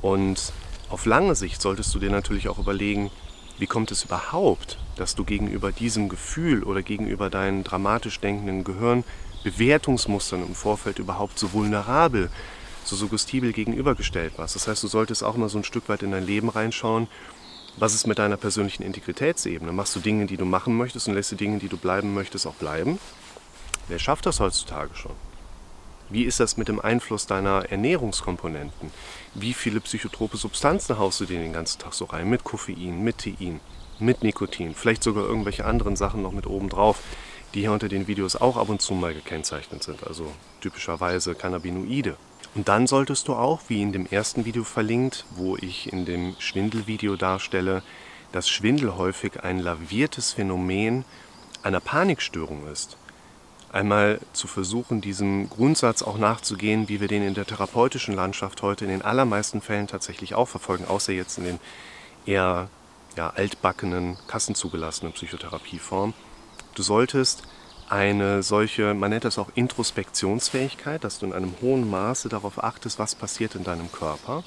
Und 0.00 0.52
auf 0.88 1.06
lange 1.06 1.34
Sicht 1.34 1.60
solltest 1.60 1.94
du 1.94 1.98
dir 1.98 2.10
natürlich 2.10 2.48
auch 2.48 2.58
überlegen, 2.58 3.10
wie 3.58 3.66
kommt 3.66 3.90
es 3.90 4.04
überhaupt, 4.04 4.78
dass 4.96 5.14
du 5.14 5.24
gegenüber 5.24 5.72
diesem 5.72 6.08
Gefühl 6.08 6.62
oder 6.62 6.82
gegenüber 6.82 7.28
deinen 7.28 7.64
dramatisch 7.64 8.20
denkenden 8.20 8.64
Gehirn 8.64 9.04
Bewertungsmustern 9.44 10.42
im 10.42 10.54
Vorfeld 10.54 10.98
überhaupt 10.98 11.38
so 11.38 11.52
vulnerabel, 11.52 12.30
so 12.84 12.96
suggestibel 12.96 13.52
gegenübergestellt 13.52 14.36
warst. 14.36 14.54
Das 14.54 14.66
heißt, 14.68 14.82
du 14.82 14.88
solltest 14.88 15.22
auch 15.22 15.36
mal 15.36 15.48
so 15.48 15.58
ein 15.58 15.64
Stück 15.64 15.88
weit 15.88 16.02
in 16.02 16.12
dein 16.12 16.26
Leben 16.26 16.48
reinschauen. 16.48 17.08
Was 17.76 17.94
ist 17.94 18.06
mit 18.06 18.18
deiner 18.18 18.36
persönlichen 18.36 18.82
Integritätsebene? 18.82 19.72
Machst 19.72 19.94
du 19.94 20.00
Dinge, 20.00 20.26
die 20.26 20.36
du 20.36 20.44
machen 20.44 20.76
möchtest 20.76 21.08
und 21.08 21.14
lässt 21.14 21.30
du 21.32 21.36
Dinge, 21.36 21.58
die 21.58 21.68
du 21.68 21.76
bleiben 21.76 22.14
möchtest, 22.14 22.46
auch 22.46 22.54
bleiben? 22.54 22.98
Wer 23.88 23.98
schafft 23.98 24.26
das 24.26 24.40
heutzutage 24.40 24.94
schon? 24.94 25.27
Wie 26.10 26.24
ist 26.24 26.40
das 26.40 26.56
mit 26.56 26.68
dem 26.68 26.80
Einfluss 26.80 27.26
deiner 27.26 27.70
Ernährungskomponenten? 27.70 28.90
Wie 29.34 29.52
viele 29.52 29.80
psychotrope 29.80 30.38
Substanzen 30.38 30.98
haust 30.98 31.20
du 31.20 31.26
dir 31.26 31.38
den 31.38 31.52
ganzen 31.52 31.80
Tag 31.80 31.92
so 31.92 32.06
rein? 32.06 32.30
Mit 32.30 32.44
Koffein, 32.44 33.04
mit 33.04 33.18
Tein, 33.18 33.60
mit 33.98 34.22
Nikotin, 34.22 34.74
vielleicht 34.74 35.02
sogar 35.02 35.24
irgendwelche 35.24 35.66
anderen 35.66 35.96
Sachen 35.96 36.22
noch 36.22 36.32
mit 36.32 36.46
oben 36.46 36.70
drauf, 36.70 37.00
die 37.52 37.60
hier 37.60 37.72
unter 37.72 37.90
den 37.90 38.06
Videos 38.06 38.36
auch 38.36 38.56
ab 38.56 38.70
und 38.70 38.80
zu 38.80 38.94
mal 38.94 39.12
gekennzeichnet 39.12 39.82
sind, 39.82 40.06
also 40.06 40.32
typischerweise 40.62 41.34
Cannabinoide. 41.34 42.16
Und 42.54 42.68
dann 42.68 42.86
solltest 42.86 43.28
du 43.28 43.34
auch, 43.34 43.60
wie 43.68 43.82
in 43.82 43.92
dem 43.92 44.06
ersten 44.06 44.46
Video 44.46 44.64
verlinkt, 44.64 45.26
wo 45.32 45.58
ich 45.58 45.92
in 45.92 46.06
dem 46.06 46.36
Schwindelvideo 46.38 47.16
darstelle, 47.16 47.82
dass 48.32 48.48
Schwindel 48.48 48.96
häufig 48.96 49.42
ein 49.42 49.58
laviertes 49.58 50.32
Phänomen 50.32 51.04
einer 51.62 51.80
Panikstörung 51.80 52.66
ist 52.66 52.96
einmal 53.72 54.20
zu 54.32 54.46
versuchen, 54.46 55.00
diesem 55.00 55.48
Grundsatz 55.50 56.02
auch 56.02 56.18
nachzugehen, 56.18 56.88
wie 56.88 57.00
wir 57.00 57.08
den 57.08 57.22
in 57.22 57.34
der 57.34 57.46
therapeutischen 57.46 58.14
Landschaft 58.14 58.62
heute 58.62 58.84
in 58.84 58.90
den 58.90 59.02
allermeisten 59.02 59.60
Fällen 59.60 59.86
tatsächlich 59.86 60.34
auch 60.34 60.48
verfolgen, 60.48 60.86
außer 60.86 61.12
jetzt 61.12 61.38
in 61.38 61.44
den 61.44 61.60
eher 62.26 62.68
ja, 63.16 63.30
altbackenen, 63.30 64.16
kassenzugelassenen 64.26 65.12
Psychotherapieformen. 65.12 66.14
Du 66.74 66.82
solltest 66.82 67.42
eine 67.88 68.42
solche, 68.42 68.94
man 68.94 69.10
nennt 69.10 69.24
das 69.24 69.38
auch 69.38 69.50
Introspektionsfähigkeit, 69.54 71.02
dass 71.04 71.18
du 71.18 71.26
in 71.26 71.32
einem 71.32 71.54
hohen 71.60 71.88
Maße 71.88 72.28
darauf 72.28 72.62
achtest, 72.62 72.98
was 72.98 73.14
passiert 73.14 73.54
in 73.54 73.64
deinem 73.64 73.90
Körper, 73.90 74.44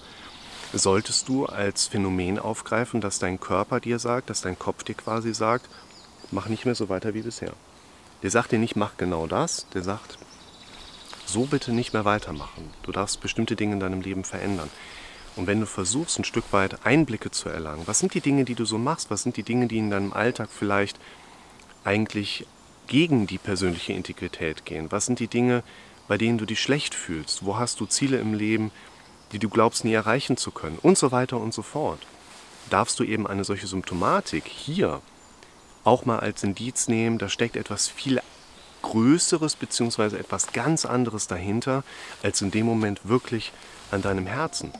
solltest 0.74 1.28
du 1.28 1.48
als 1.48 1.88
Phänomen 1.88 2.40
aufgreifen, 2.40 3.02
dass 3.02 3.20
dein 3.20 3.40
Körper 3.40 3.80
dir 3.80 4.00
sagt, 4.00 4.30
dass 4.30 4.42
dein 4.42 4.58
Kopf 4.58 4.84
dir 4.84 4.96
quasi 4.96 5.34
sagt, 5.34 5.68
mach 6.32 6.48
nicht 6.48 6.66
mehr 6.66 6.76
so 6.76 6.88
weiter 6.88 7.14
wie 7.14 7.22
bisher. 7.22 7.54
Der 8.24 8.30
sagt 8.30 8.52
dir 8.52 8.60
nicht, 8.60 8.76
mach 8.76 8.98
genau 8.98 9.28
das, 9.28 9.68
der 9.74 9.82
sagt, 9.82 10.18
so 11.26 11.46
bitte 11.46 11.72
nicht 11.72 11.94
mehr 11.94 12.06
weitermachen. 12.06 12.70
Du 12.84 12.92
darfst 12.92 13.22
bestimmte 13.22 13.56
Dinge 13.56 13.74
in 13.74 13.80
deinem 13.80 14.02
Leben 14.02 14.24
verändern. 14.24 14.70
Und 15.36 15.48
wenn 15.48 15.62
du 15.62 15.66
versuchst, 15.66 16.20
ein 16.20 16.26
Stück 16.26 16.52
weit 16.52 16.86
Einblicke 16.86 17.32
zu 17.32 17.50
erlangen, 17.50 17.84
was 17.86 18.00
sind 18.00 18.14
die 18.14 18.22
Dinge, 18.22 18.44
die 18.44 18.56
du 18.56 18.66
so 18.66 18.78
machst, 18.78 19.10
was 19.10 19.24
sind 19.24 19.38
die 19.38 19.44
Dinge, 19.44 19.68
die 19.68 19.78
in 19.78 19.90
deinem 19.90 20.12
Alltag 20.12 20.50
vielleicht 20.52 21.00
eigentlich 21.84 22.46
gegen 22.88 23.28
die 23.28 23.38
persönliche 23.38 23.94
Integrität 23.94 24.66
gehen, 24.66 24.92
was 24.92 25.06
sind 25.06 25.20
die 25.20 25.30
Dinge, 25.30 25.64
bei 26.08 26.18
denen 26.18 26.38
du 26.38 26.46
dich 26.46 26.62
schlecht 26.62 26.94
fühlst, 26.94 27.46
wo 27.46 27.58
hast 27.58 27.80
du 27.80 27.86
Ziele 27.86 28.18
im 28.18 28.34
Leben, 28.34 28.72
die 29.32 29.40
du 29.40 29.48
glaubst 29.48 29.86
nie 29.86 29.94
erreichen 29.94 30.36
zu 30.36 30.52
können 30.52 30.78
und 30.82 30.98
so 30.98 31.14
weiter 31.14 31.38
und 31.38 31.54
so 31.54 31.62
fort. 31.62 32.06
Darfst 32.70 33.00
du 33.00 33.06
eben 33.06 33.26
eine 33.26 33.46
solche 33.46 33.68
Symptomatik 33.68 34.44
hier 34.46 35.02
auch 35.84 36.06
mal 36.06 36.20
als 36.20 36.44
Indiz 36.44 36.88
nehmen, 36.88 37.18
da 37.18 37.30
steckt 37.30 37.56
etwas 37.56 37.88
viel 37.88 38.20
Größeres 38.82 39.56
bzw. 39.56 40.18
etwas 40.18 40.52
ganz 40.54 40.86
anderes 40.86 41.28
dahinter, 41.28 41.84
als 42.24 42.42
in 42.42 42.52
dem 42.52 42.66
Moment 42.66 43.02
wirklich 43.08 43.52
an 43.92 44.02
deinem 44.02 44.26
Herzen. 44.26 44.72